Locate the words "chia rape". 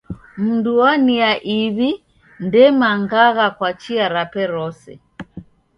3.81-4.43